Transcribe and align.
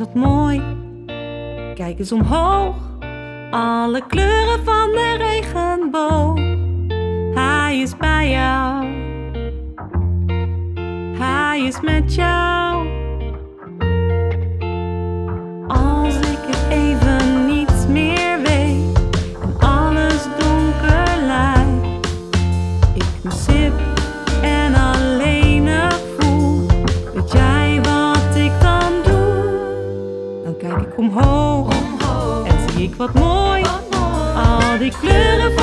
wat 0.00 0.14
mooi. 0.14 0.62
Kijk 1.74 1.98
eens 1.98 2.12
omhoog, 2.12 2.76
alle 3.50 4.06
kleuren 4.06 4.64
van 4.64 4.90
de 4.90 5.14
regenboog. 5.18 6.38
Hij 7.34 7.80
is 7.80 7.96
bij 7.96 8.30
jou, 8.30 8.86
hij 11.18 11.60
is 11.60 11.80
met 11.80 12.14
jou. 12.14 12.59
omhoog. 31.00 31.66
omhoog. 31.66 32.46
En 32.46 32.56
zie 32.70 32.82
ik 32.82 32.94
wat 32.94 33.14
mooi, 33.14 33.62
wat 33.62 34.00
mooi. 34.00 34.34
al 34.36 34.78
die 34.78 34.92
kleuren 35.00 35.52
van 35.52 35.59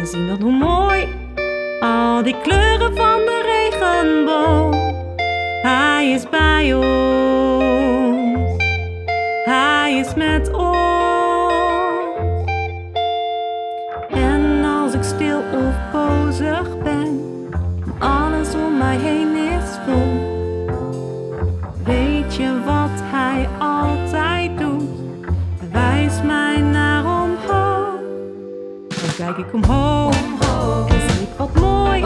en 0.00 0.06
zien 0.06 0.26
dan 0.26 0.42
hoe 0.42 0.52
mooi 0.52 1.08
al 1.80 2.22
die 2.22 2.36
kleuren 2.42 2.96
van 2.96 3.18
de 3.18 3.42
regenboog. 3.46 4.74
Hij 5.62 6.10
is 6.10 6.28
bij 6.28 6.74
ons, 6.74 8.62
hij 9.44 9.94
is 9.98 10.14
met 10.14 10.52
ons. 10.52 11.52
En 14.10 14.64
als 14.64 14.94
ik 14.94 15.02
stil 15.02 15.38
of 15.38 15.74
bozig 15.92 16.82
ben, 16.82 17.20
alles 17.98 18.54
om 18.54 18.78
mij 18.78 18.96
heen 18.96 19.36
is. 19.36 19.59
kijk 29.20 29.36
ik 29.36 29.52
omhoog. 29.52 30.14
En 30.88 31.10
zie 31.10 31.22
ik 31.22 31.28
wat 31.36 31.54
mooi. 31.54 32.02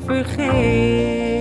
vergeet. 0.00 1.31